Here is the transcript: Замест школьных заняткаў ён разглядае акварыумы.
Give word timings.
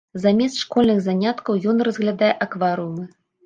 Замест 0.21 0.61
школьных 0.61 1.03
заняткаў 1.09 1.61
ён 1.75 1.87
разглядае 1.91 2.33
акварыумы. 2.49 3.03